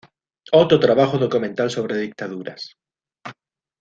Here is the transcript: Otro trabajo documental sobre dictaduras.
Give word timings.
Otro 0.53 0.79
trabajo 0.79 1.19
documental 1.19 1.69
sobre 1.69 1.99
dictaduras. 1.99 2.75